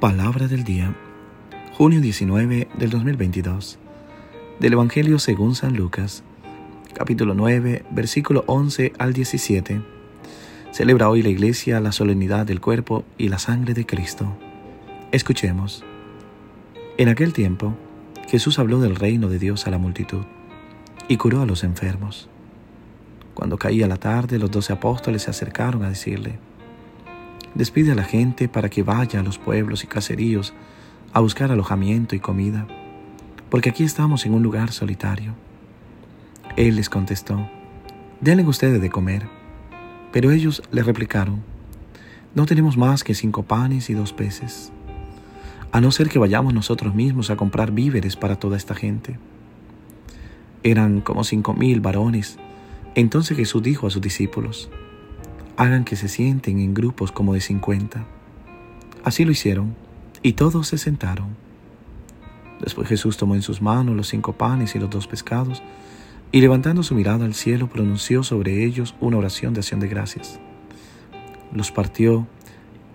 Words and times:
Palabra 0.00 0.46
del 0.46 0.62
día, 0.62 0.94
junio 1.72 2.02
19 2.02 2.68
del 2.78 2.90
2022, 2.90 3.78
del 4.60 4.74
Evangelio 4.74 5.18
según 5.18 5.54
San 5.54 5.74
Lucas, 5.74 6.22
capítulo 6.92 7.32
9, 7.32 7.82
versículo 7.92 8.44
11 8.46 8.92
al 8.98 9.14
17. 9.14 9.80
Celebra 10.70 11.08
hoy 11.08 11.22
la 11.22 11.30
Iglesia 11.30 11.80
la 11.80 11.92
solemnidad 11.92 12.44
del 12.44 12.60
cuerpo 12.60 13.06
y 13.16 13.30
la 13.30 13.38
sangre 13.38 13.72
de 13.72 13.86
Cristo. 13.86 14.36
Escuchemos. 15.12 15.82
En 16.98 17.08
aquel 17.08 17.32
tiempo, 17.32 17.74
Jesús 18.28 18.58
habló 18.58 18.80
del 18.80 18.96
reino 18.96 19.30
de 19.30 19.38
Dios 19.38 19.66
a 19.66 19.70
la 19.70 19.78
multitud 19.78 20.24
y 21.08 21.16
curó 21.16 21.40
a 21.40 21.46
los 21.46 21.64
enfermos. 21.64 22.28
Cuando 23.32 23.56
caía 23.56 23.86
la 23.86 23.96
tarde, 23.96 24.38
los 24.38 24.50
doce 24.50 24.74
apóstoles 24.74 25.22
se 25.22 25.30
acercaron 25.30 25.84
a 25.84 25.88
decirle, 25.88 26.38
Despide 27.56 27.92
a 27.92 27.94
la 27.94 28.04
gente 28.04 28.48
para 28.48 28.68
que 28.68 28.82
vaya 28.82 29.20
a 29.20 29.22
los 29.22 29.38
pueblos 29.38 29.82
y 29.82 29.86
caseríos 29.86 30.52
a 31.14 31.20
buscar 31.20 31.50
alojamiento 31.50 32.14
y 32.14 32.20
comida, 32.20 32.66
porque 33.48 33.70
aquí 33.70 33.82
estamos 33.82 34.26
en 34.26 34.34
un 34.34 34.42
lugar 34.42 34.72
solitario. 34.72 35.34
Él 36.58 36.76
les 36.76 36.90
contestó, 36.90 37.48
denle 38.20 38.44
ustedes 38.44 38.82
de 38.82 38.90
comer. 38.90 39.26
Pero 40.12 40.32
ellos 40.32 40.62
le 40.70 40.82
replicaron, 40.82 41.42
no 42.34 42.44
tenemos 42.44 42.76
más 42.76 43.02
que 43.02 43.14
cinco 43.14 43.42
panes 43.42 43.88
y 43.88 43.94
dos 43.94 44.12
peces, 44.12 44.70
a 45.72 45.80
no 45.80 45.90
ser 45.92 46.10
que 46.10 46.18
vayamos 46.18 46.52
nosotros 46.52 46.94
mismos 46.94 47.30
a 47.30 47.36
comprar 47.36 47.72
víveres 47.72 48.16
para 48.16 48.36
toda 48.36 48.58
esta 48.58 48.74
gente. 48.74 49.18
Eran 50.62 51.00
como 51.00 51.24
cinco 51.24 51.54
mil 51.54 51.80
varones. 51.80 52.38
Entonces 52.94 53.34
Jesús 53.34 53.62
dijo 53.62 53.86
a 53.86 53.90
sus 53.90 54.02
discípulos, 54.02 54.70
hagan 55.56 55.84
que 55.84 55.96
se 55.96 56.08
sienten 56.08 56.58
en 56.58 56.74
grupos 56.74 57.12
como 57.12 57.34
de 57.34 57.40
cincuenta. 57.40 58.04
Así 59.04 59.24
lo 59.24 59.32
hicieron, 59.32 59.74
y 60.22 60.32
todos 60.32 60.68
se 60.68 60.78
sentaron. 60.78 61.36
Después 62.60 62.88
Jesús 62.88 63.16
tomó 63.16 63.34
en 63.34 63.42
sus 63.42 63.62
manos 63.62 63.94
los 63.94 64.08
cinco 64.08 64.32
panes 64.32 64.74
y 64.74 64.78
los 64.78 64.90
dos 64.90 65.06
pescados, 65.06 65.62
y 66.32 66.40
levantando 66.40 66.82
su 66.82 66.94
mirada 66.94 67.24
al 67.24 67.34
cielo 67.34 67.68
pronunció 67.68 68.22
sobre 68.22 68.64
ellos 68.64 68.94
una 69.00 69.18
oración 69.18 69.54
de 69.54 69.60
acción 69.60 69.80
de 69.80 69.88
gracias. 69.88 70.40
Los 71.52 71.70
partió 71.70 72.26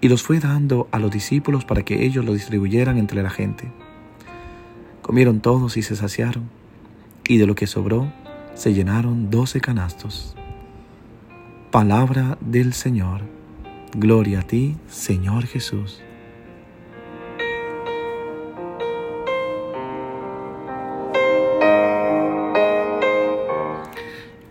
y 0.02 0.09
los 0.09 0.23
fue 0.23 0.39
dando 0.39 0.88
a 0.91 1.00
los 1.00 1.11
discípulos 1.11 1.63
para 1.63 1.83
que 1.83 2.05
ellos 2.05 2.25
lo 2.25 2.33
distribuyeran 2.33 2.97
entre 2.97 3.23
la 3.23 3.30
gente. 3.30 3.72
Comieron 5.02 5.39
todos 5.39 5.78
y 5.78 5.81
se 5.81 5.95
saciaron, 5.95 6.50
y 7.28 7.38
de 7.38 7.47
lo 7.47 7.55
que 7.55 7.67
sobró 7.67 8.11
se 8.53 8.73
llenaron 8.73 9.30
doce 9.30 9.61
canastos. 9.61 10.35
Palabra 11.72 12.38
del 12.41 12.73
Señor. 12.73 13.22
Gloria 13.95 14.41
a 14.41 14.44
ti, 14.44 14.75
Señor 14.89 15.45
Jesús. 15.45 16.02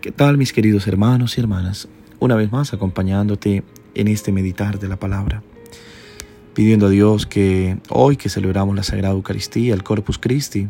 ¿Qué 0.01 0.11
tal 0.11 0.39
mis 0.39 0.51
queridos 0.51 0.87
hermanos 0.87 1.37
y 1.37 1.41
hermanas? 1.41 1.87
Una 2.19 2.35
vez 2.35 2.51
más 2.51 2.73
acompañándote 2.73 3.63
en 3.93 4.07
este 4.07 4.31
meditar 4.31 4.79
de 4.79 4.87
la 4.87 4.97
palabra, 4.97 5.43
pidiendo 6.55 6.87
a 6.87 6.89
Dios 6.89 7.27
que 7.27 7.77
hoy 7.89 8.17
que 8.17 8.29
celebramos 8.29 8.75
la 8.75 8.81
Sagrada 8.81 9.13
Eucaristía, 9.13 9.75
el 9.75 9.83
Corpus 9.83 10.17
Christi, 10.17 10.69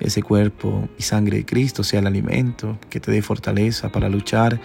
ese 0.00 0.22
cuerpo 0.22 0.88
y 0.96 1.02
sangre 1.02 1.36
de 1.36 1.44
Cristo 1.44 1.84
sea 1.84 2.00
el 2.00 2.06
alimento 2.06 2.78
que 2.88 3.00
te 3.00 3.12
dé 3.12 3.20
fortaleza 3.20 3.92
para 3.92 4.08
luchar 4.08 4.62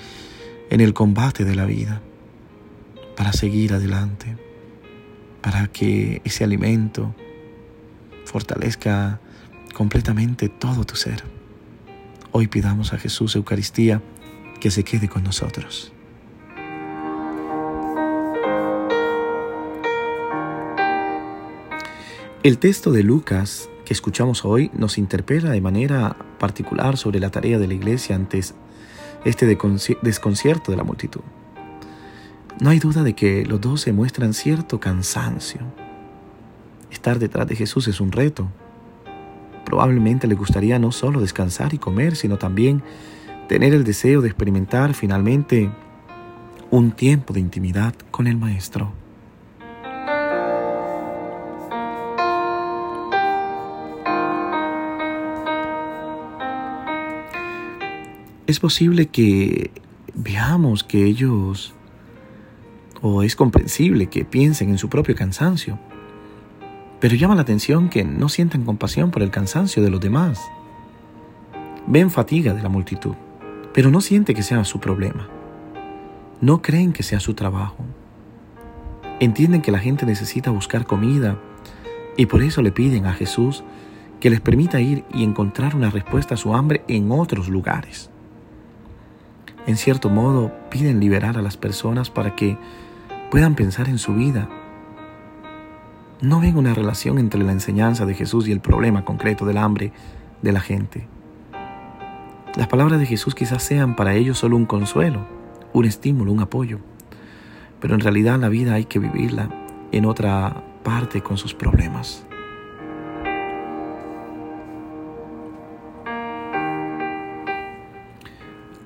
en 0.70 0.82
el 0.82 0.94
combate 0.94 1.46
de 1.46 1.56
la 1.56 1.66
vida, 1.66 2.02
para 3.16 3.34
seguir 3.34 3.74
adelante, 3.74 4.38
para 5.42 5.68
que 5.68 6.22
ese 6.24 6.44
alimento 6.44 7.16
fortalezca 8.26 9.20
completamente 9.74 10.50
todo 10.50 10.86
tu 10.86 10.96
ser. 10.96 11.24
Hoy 12.32 12.48
pidamos 12.48 12.94
a 12.94 12.98
Jesús 12.98 13.36
Eucaristía 13.36 14.02
que 14.60 14.72
se 14.72 14.84
quede 14.84 15.10
con 15.10 15.24
nosotros. 15.24 15.92
El 22.44 22.58
texto 22.58 22.92
de 22.92 23.04
Lucas 23.04 23.70
que 23.86 23.94
escuchamos 23.94 24.46
hoy 24.46 24.72
nos 24.74 24.98
interpela 24.98 25.52
de 25.52 25.62
manera 25.62 26.16
particular 26.40 26.98
sobre 26.98 27.20
la 27.20 27.30
tarea 27.30 27.60
de 27.60 27.68
la 27.68 27.74
iglesia 27.74 28.16
antes 28.16 28.56
este 29.26 29.46
desconcierto 29.46 30.72
de 30.72 30.78
la 30.78 30.84
multitud. 30.84 31.22
No 32.60 32.70
hay 32.70 32.80
duda 32.80 33.04
de 33.04 33.14
que 33.14 33.46
los 33.46 33.60
dos 33.60 33.82
se 33.82 33.94
muestran 33.94 34.34
cierto 34.34 34.80
cansancio. 34.80 35.62
Estar 36.92 37.20
detrás 37.20 37.48
de 37.48 37.56
Jesús 37.56 37.88
es 37.88 38.00
un 38.00 38.12
reto. 38.12 38.48
Probablemente 39.66 40.28
le 40.28 40.36
gustaría 40.36 40.78
no 40.80 40.92
solo 40.92 41.20
descansar 41.20 41.74
y 41.74 41.78
comer, 41.78 42.16
sino 42.16 42.38
también 42.38 42.84
tener 43.48 43.74
el 43.74 43.84
deseo 43.84 44.22
de 44.22 44.30
experimentar 44.30 44.94
finalmente 44.94 45.72
un 46.70 46.92
tiempo 46.92 47.34
de 47.34 47.40
intimidad 47.40 47.94
con 48.12 48.28
el 48.28 48.38
Maestro. 48.38 49.03
Es 58.46 58.60
posible 58.60 59.08
que 59.08 59.72
veamos 60.14 60.84
que 60.84 61.06
ellos, 61.06 61.74
o 63.02 63.24
es 63.24 63.36
comprensible 63.36 64.08
que 64.08 64.26
piensen 64.26 64.70
en 64.70 64.78
su 64.78 64.90
propio 64.90 65.16
cansancio, 65.16 65.80
pero 67.00 67.16
llama 67.16 67.36
la 67.36 67.42
atención 67.42 67.90
que 67.90 68.04
no 68.04 68.30
sientan 68.30 68.64
compasión 68.64 69.12
por 69.12 69.24
el 69.24 69.32
cansancio 69.32 69.84
de 69.84 69.90
los 69.90 70.02
demás. 70.02 70.42
Ven 71.88 72.12
fatiga 72.12 72.54
de 72.54 72.62
la 72.62 72.70
multitud, 72.70 73.16
pero 73.74 73.90
no 73.92 74.02
siente 74.02 74.34
que 74.34 74.44
sea 74.44 74.64
su 74.64 74.80
problema. 74.80 75.28
No 76.40 76.62
creen 76.62 76.94
que 76.94 77.04
sea 77.04 77.20
su 77.20 77.34
trabajo. 77.34 77.78
Entienden 79.20 79.62
que 79.62 79.72
la 79.72 79.80
gente 79.80 80.06
necesita 80.06 80.52
buscar 80.52 80.86
comida 80.86 81.40
y 82.18 82.26
por 82.26 82.42
eso 82.42 82.62
le 82.62 82.72
piden 82.72 83.06
a 83.06 83.14
Jesús 83.14 83.64
que 84.20 84.30
les 84.30 84.42
permita 84.42 84.82
ir 84.82 85.04
y 85.14 85.24
encontrar 85.24 85.76
una 85.76 85.90
respuesta 85.90 86.36
a 86.36 86.38
su 86.38 86.54
hambre 86.56 86.84
en 86.88 87.12
otros 87.12 87.50
lugares 87.50 88.13
en 89.66 89.78
cierto 89.78 90.10
modo, 90.10 90.52
piden 90.70 91.00
liberar 91.00 91.38
a 91.38 91.42
las 91.42 91.58
personas 91.58 92.10
para 92.10 92.36
que 92.36 92.58
puedan 93.32 93.56
pensar 93.56 93.88
en 93.88 93.98
su 93.98 94.14
vida. 94.14 94.50
No 96.22 96.40
ven 96.40 96.58
una 96.58 96.74
relación 96.74 97.18
entre 97.18 97.44
la 97.44 97.52
enseñanza 97.52 98.06
de 98.06 98.14
Jesús 98.14 98.48
y 98.48 98.52
el 98.52 98.60
problema 98.60 99.06
concreto 99.06 99.46
del 99.46 99.58
hambre 99.58 99.92
de 100.42 100.52
la 100.52 100.60
gente. 100.60 101.08
Las 102.56 102.68
palabras 102.68 103.00
de 103.00 103.06
Jesús 103.06 103.36
quizás 103.36 103.64
sean 103.64 103.96
para 103.96 104.14
ellos 104.14 104.38
solo 104.38 104.56
un 104.56 104.66
consuelo, 104.66 105.26
un 105.74 105.86
estímulo, 105.86 106.32
un 106.32 106.42
apoyo, 106.42 106.80
pero 107.80 107.96
en 107.96 108.02
realidad 108.02 108.40
la 108.40 108.50
vida 108.50 108.76
hay 108.76 108.86
que 108.86 109.00
vivirla 109.00 109.50
en 109.92 110.06
otra 110.06 110.64
parte 110.84 111.22
con 111.22 111.38
sus 111.38 111.54
problemas. 111.54 112.26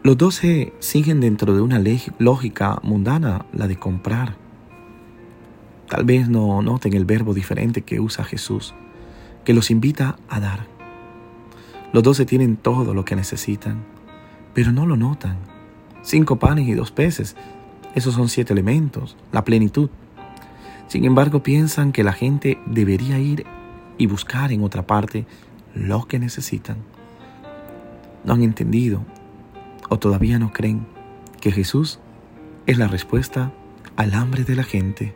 Los 0.07 0.17
doce 0.17 0.71
siguen 0.79 1.19
dentro 1.19 1.53
de 1.53 1.59
una 1.59 1.83
lógica 2.17 2.79
mundana, 2.81 3.45
la 3.51 3.67
de 3.67 3.77
comprar. 3.77 4.37
Tal 5.89 6.05
vez 6.05 6.29
no 6.29 6.61
noten 6.61 6.93
el 6.93 7.03
verbo 7.03 7.33
diferente 7.33 7.81
que 7.81 7.99
usa 7.99 8.23
Jesús, 8.23 8.73
que 9.43 9.53
los 9.53 9.69
invita 9.69 10.17
a 10.29 10.39
dar. 10.39 10.65
Los 11.91 12.03
doce 12.03 12.25
tienen 12.25 12.55
todo 12.55 12.93
lo 12.93 13.03
que 13.03 13.17
necesitan, 13.17 13.83
pero 14.53 14.71
no 14.71 14.85
lo 14.85 14.95
notan. 14.95 15.39
Cinco 16.03 16.39
panes 16.39 16.69
y 16.69 16.73
dos 16.73 16.91
peces, 16.91 17.35
esos 17.93 18.13
son 18.13 18.29
siete 18.29 18.53
elementos, 18.53 19.17
la 19.33 19.43
plenitud. 19.43 19.89
Sin 20.87 21.03
embargo, 21.03 21.43
piensan 21.43 21.91
que 21.91 22.05
la 22.05 22.13
gente 22.13 22.57
debería 22.65 23.19
ir 23.19 23.45
y 23.97 24.05
buscar 24.05 24.53
en 24.53 24.63
otra 24.63 24.87
parte 24.87 25.25
lo 25.75 26.07
que 26.07 26.17
necesitan. 26.17 26.77
No 28.23 28.35
han 28.35 28.43
entendido 28.43 29.01
o 29.89 29.99
todavía 29.99 30.39
no 30.39 30.51
creen 30.53 30.85
que 31.41 31.51
Jesús 31.51 31.99
es 32.65 32.77
la 32.77 32.87
respuesta 32.87 33.51
al 33.95 34.13
hambre 34.13 34.43
de 34.43 34.55
la 34.55 34.63
gente. 34.63 35.13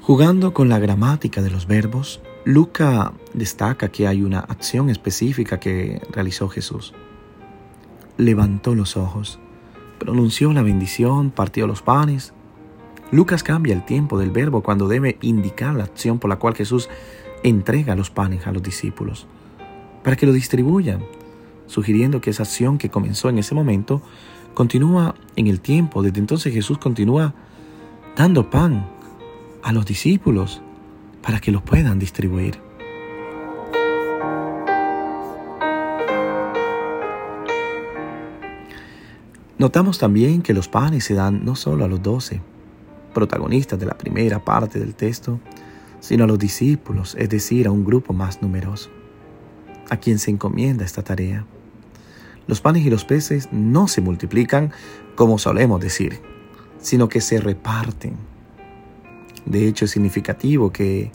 Jugando 0.00 0.52
con 0.52 0.68
la 0.68 0.78
gramática 0.78 1.42
de 1.42 1.50
los 1.50 1.66
verbos, 1.66 2.20
Luca 2.44 3.12
destaca 3.34 3.90
que 3.90 4.06
hay 4.06 4.22
una 4.22 4.40
acción 4.40 4.90
específica 4.90 5.60
que 5.60 6.02
realizó 6.10 6.48
Jesús. 6.48 6.92
Levantó 8.18 8.74
los 8.74 8.96
ojos, 8.96 9.38
pronunció 9.98 10.52
la 10.52 10.62
bendición, 10.62 11.30
partió 11.30 11.66
los 11.66 11.82
panes 11.82 12.34
Lucas 13.12 13.42
cambia 13.42 13.74
el 13.74 13.84
tiempo 13.84 14.18
del 14.18 14.30
verbo 14.30 14.62
cuando 14.62 14.88
debe 14.88 15.18
indicar 15.20 15.74
la 15.74 15.84
acción 15.84 16.18
por 16.18 16.30
la 16.30 16.36
cual 16.36 16.54
Jesús 16.54 16.88
entrega 17.42 17.94
los 17.94 18.08
panes 18.08 18.46
a 18.46 18.52
los 18.52 18.62
discípulos, 18.62 19.26
para 20.02 20.16
que 20.16 20.24
lo 20.24 20.32
distribuyan, 20.32 21.04
sugiriendo 21.66 22.22
que 22.22 22.30
esa 22.30 22.44
acción 22.44 22.78
que 22.78 22.88
comenzó 22.88 23.28
en 23.28 23.36
ese 23.36 23.54
momento 23.54 24.00
continúa 24.54 25.14
en 25.36 25.46
el 25.46 25.60
tiempo. 25.60 26.02
Desde 26.02 26.20
entonces 26.20 26.54
Jesús 26.54 26.78
continúa 26.78 27.34
dando 28.16 28.48
pan 28.48 28.86
a 29.62 29.74
los 29.74 29.84
discípulos 29.84 30.62
para 31.20 31.38
que 31.38 31.52
los 31.52 31.60
puedan 31.60 31.98
distribuir. 31.98 32.58
Notamos 39.58 39.98
también 39.98 40.40
que 40.40 40.54
los 40.54 40.68
panes 40.68 41.04
se 41.04 41.12
dan 41.12 41.44
no 41.44 41.56
solo 41.56 41.84
a 41.84 41.88
los 41.88 42.02
doce, 42.02 42.40
protagonistas 43.12 43.78
de 43.78 43.86
la 43.86 43.96
primera 43.96 44.44
parte 44.44 44.78
del 44.78 44.94
texto, 44.94 45.40
sino 46.00 46.24
a 46.24 46.26
los 46.26 46.38
discípulos, 46.38 47.14
es 47.18 47.28
decir, 47.28 47.66
a 47.66 47.70
un 47.70 47.84
grupo 47.84 48.12
más 48.12 48.42
numeroso, 48.42 48.90
a 49.88 49.96
quien 49.96 50.18
se 50.18 50.30
encomienda 50.30 50.84
esta 50.84 51.02
tarea. 51.02 51.46
Los 52.46 52.60
panes 52.60 52.84
y 52.84 52.90
los 52.90 53.04
peces 53.04 53.48
no 53.52 53.86
se 53.86 54.00
multiplican 54.00 54.72
como 55.14 55.38
solemos 55.38 55.80
decir, 55.80 56.20
sino 56.80 57.08
que 57.08 57.20
se 57.20 57.40
reparten. 57.40 58.16
De 59.46 59.68
hecho, 59.68 59.84
es 59.84 59.92
significativo 59.92 60.72
que 60.72 61.12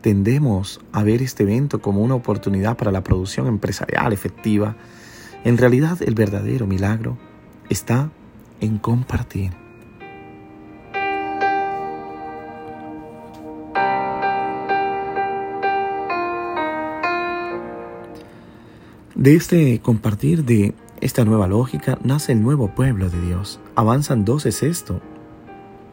tendemos 0.00 0.80
a 0.92 1.02
ver 1.02 1.22
este 1.22 1.44
evento 1.44 1.80
como 1.80 2.00
una 2.00 2.14
oportunidad 2.14 2.76
para 2.76 2.90
la 2.90 3.04
producción 3.04 3.46
empresarial 3.46 4.12
efectiva. 4.12 4.76
En 5.44 5.58
realidad, 5.58 5.98
el 6.02 6.14
verdadero 6.14 6.66
milagro 6.66 7.18
está 7.68 8.10
en 8.60 8.78
compartir. 8.78 9.61
De 19.22 19.36
este 19.36 19.80
compartir 19.80 20.44
de 20.44 20.74
esta 21.00 21.24
nueva 21.24 21.46
lógica 21.46 21.96
nace 22.02 22.32
el 22.32 22.42
nuevo 22.42 22.74
pueblo 22.74 23.08
de 23.08 23.20
Dios. 23.20 23.60
Avanzan 23.76 24.24
doce 24.24 24.50
sexto 24.50 25.00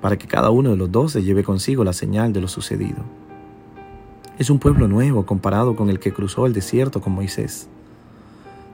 para 0.01 0.17
que 0.17 0.25
cada 0.25 0.49
uno 0.49 0.71
de 0.71 0.77
los 0.77 0.91
doce 0.91 1.21
lleve 1.21 1.43
consigo 1.43 1.83
la 1.83 1.93
señal 1.93 2.33
de 2.33 2.41
lo 2.41 2.47
sucedido. 2.47 3.03
Es 4.39 4.49
un 4.49 4.57
pueblo 4.57 4.87
nuevo 4.87 5.27
comparado 5.27 5.75
con 5.75 5.91
el 5.91 5.99
que 5.99 6.11
cruzó 6.11 6.47
el 6.47 6.53
desierto 6.53 7.01
con 7.01 7.13
Moisés. 7.13 7.67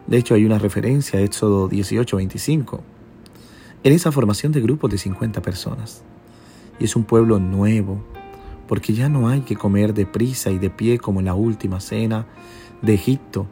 De 0.07 0.15
hecho, 0.19 0.35
hay 0.35 0.45
una 0.45 0.57
referencia 0.57 1.19
a 1.19 1.21
Éxodo 1.21 1.67
18:25 1.67 2.79
en 3.83 3.91
esa 3.91 4.13
formación 4.13 4.53
de 4.53 4.61
grupos 4.61 4.89
de 4.89 4.97
50 4.97 5.41
personas. 5.41 6.01
Y 6.79 6.85
es 6.85 6.95
un 6.95 7.03
pueblo 7.03 7.39
nuevo, 7.39 7.97
porque 8.69 8.93
ya 8.93 9.09
no 9.09 9.27
hay 9.27 9.41
que 9.41 9.57
comer 9.57 9.93
deprisa 9.93 10.49
y 10.49 10.59
de 10.59 10.69
pie 10.69 10.97
como 10.97 11.19
en 11.19 11.25
la 11.25 11.35
última 11.35 11.81
cena 11.81 12.25
de 12.81 12.93
Egipto, 12.93 13.47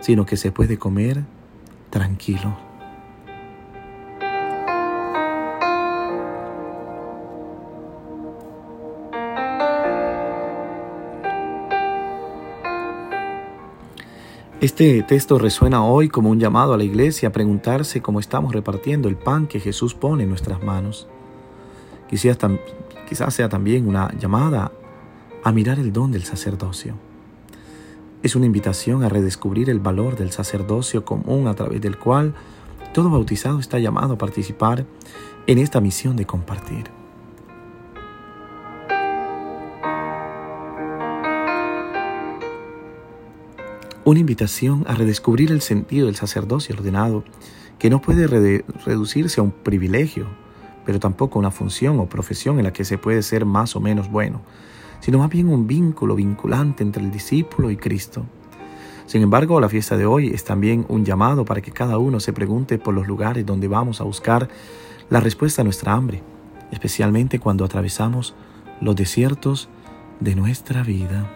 sino 0.00 0.26
que 0.26 0.36
se 0.36 0.52
puede 0.52 0.78
comer 0.78 1.24
tranquilo. 1.90 2.70
Este 14.60 15.02
texto 15.02 15.38
resuena 15.38 15.82
hoy 15.82 16.10
como 16.10 16.28
un 16.28 16.38
llamado 16.38 16.74
a 16.74 16.76
la 16.76 16.84
iglesia 16.84 17.30
a 17.30 17.32
preguntarse 17.32 18.02
cómo 18.02 18.20
estamos 18.20 18.52
repartiendo 18.52 19.08
el 19.08 19.16
pan 19.16 19.46
que 19.46 19.58
Jesús 19.58 19.94
pone 19.94 20.24
en 20.24 20.28
nuestras 20.28 20.62
manos. 20.62 21.08
Quizás, 22.10 22.36
sea 23.34 23.48
también 23.48 23.88
una 23.88 24.12
llamada 24.18 24.70
a 25.44 25.52
mirar 25.52 25.78
el 25.78 25.94
don 25.94 26.12
del 26.12 26.24
sacerdocio. 26.24 27.09
Es 28.22 28.36
una 28.36 28.46
invitación 28.46 29.02
a 29.02 29.08
redescubrir 29.08 29.70
el 29.70 29.80
valor 29.80 30.16
del 30.16 30.30
sacerdocio 30.30 31.04
común 31.04 31.46
a 31.46 31.54
través 31.54 31.80
del 31.80 31.98
cual 31.98 32.34
todo 32.92 33.08
bautizado 33.08 33.58
está 33.58 33.78
llamado 33.78 34.14
a 34.14 34.18
participar 34.18 34.84
en 35.46 35.58
esta 35.58 35.80
misión 35.80 36.16
de 36.16 36.26
compartir. 36.26 36.90
una 44.10 44.20
invitación 44.20 44.84
a 44.88 44.94
redescubrir 44.94 45.52
el 45.52 45.60
sentido 45.60 46.06
del 46.06 46.16
sacerdocio 46.16 46.74
ordenado, 46.74 47.22
que 47.78 47.90
no 47.90 48.02
puede 48.02 48.26
reducirse 48.26 49.40
a 49.40 49.44
un 49.44 49.52
privilegio, 49.52 50.26
pero 50.84 50.98
tampoco 50.98 51.38
a 51.38 51.40
una 51.40 51.50
función 51.52 52.00
o 52.00 52.06
profesión 52.06 52.58
en 52.58 52.64
la 52.64 52.72
que 52.72 52.84
se 52.84 52.98
puede 52.98 53.22
ser 53.22 53.44
más 53.44 53.76
o 53.76 53.80
menos 53.80 54.10
bueno, 54.10 54.40
sino 55.00 55.18
más 55.18 55.30
bien 55.30 55.48
un 55.48 55.66
vínculo 55.66 56.14
vinculante 56.14 56.82
entre 56.82 57.02
el 57.02 57.10
discípulo 57.10 57.70
y 57.70 57.76
Cristo. 57.76 58.24
Sin 59.06 59.22
embargo, 59.22 59.60
la 59.60 59.68
fiesta 59.68 59.96
de 59.96 60.06
hoy 60.06 60.28
es 60.28 60.44
también 60.44 60.86
un 60.88 61.04
llamado 61.04 61.44
para 61.44 61.60
que 61.60 61.72
cada 61.72 61.98
uno 61.98 62.20
se 62.20 62.32
pregunte 62.32 62.78
por 62.78 62.94
los 62.94 63.08
lugares 63.08 63.44
donde 63.44 63.66
vamos 63.66 64.00
a 64.00 64.04
buscar 64.04 64.48
la 65.08 65.18
respuesta 65.18 65.62
a 65.62 65.64
nuestra 65.64 65.94
hambre, 65.94 66.22
especialmente 66.70 67.40
cuando 67.40 67.64
atravesamos 67.64 68.34
los 68.80 68.94
desiertos 68.94 69.68
de 70.20 70.36
nuestra 70.36 70.82
vida. 70.84 71.28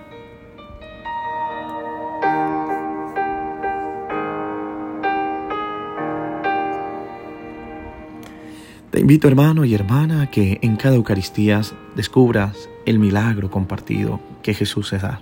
Te 8.92 9.00
invito 9.00 9.26
hermano 9.26 9.64
y 9.64 9.74
hermana 9.74 10.22
a 10.22 10.30
que 10.30 10.60
en 10.62 10.76
cada 10.76 10.94
Eucaristía 10.94 11.60
descubras 11.96 12.68
el 12.86 12.98
milagro 12.98 13.50
compartido 13.50 14.20
que 14.42 14.54
Jesús 14.54 14.88
se 14.88 14.98
da 14.98 15.20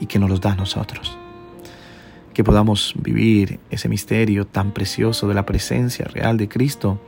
y 0.00 0.06
que 0.06 0.18
nos 0.18 0.30
los 0.30 0.40
da 0.40 0.52
a 0.52 0.56
nosotros. 0.56 1.16
Que 2.32 2.44
podamos 2.44 2.94
vivir 2.96 3.60
ese 3.70 3.88
misterio 3.88 4.46
tan 4.46 4.72
precioso 4.72 5.28
de 5.28 5.34
la 5.34 5.46
presencia 5.46 6.06
real 6.06 6.36
de 6.36 6.48
Cristo 6.48 7.00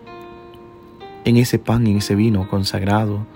en 1.25 1.37
ese 1.37 1.59
pan 1.59 1.87
y 1.87 1.91
en 1.91 1.99
ese 1.99 2.15
vino 2.15 2.49
consagrado, 2.49 3.27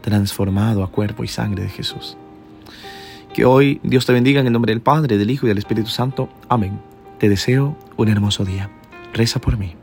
transformado 0.00 0.82
a 0.82 0.90
cuerpo 0.90 1.22
y 1.22 1.28
sangre 1.28 1.62
de 1.62 1.68
Jesús. 1.68 2.16
Que 3.32 3.44
hoy 3.44 3.80
Dios 3.84 4.06
te 4.06 4.12
bendiga 4.12 4.40
en 4.40 4.46
el 4.46 4.52
nombre 4.52 4.72
del 4.72 4.80
Padre, 4.80 5.18
del 5.18 5.30
Hijo 5.30 5.46
y 5.46 5.48
del 5.48 5.58
Espíritu 5.58 5.88
Santo. 5.88 6.28
Amén. 6.48 6.80
Te 7.18 7.28
deseo 7.28 7.76
un 7.96 8.08
hermoso 8.08 8.44
día. 8.44 8.70
Reza 9.12 9.40
por 9.40 9.56
mí. 9.56 9.74